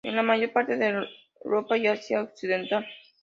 En 0.03 0.15
la 0.15 0.23
mayor 0.23 0.51
parte 0.51 0.77
de 0.77 1.05
Europa 1.43 1.77
y 1.77 1.85
en 1.85 1.93
Asia 1.93 2.23
occidental. 2.23 2.87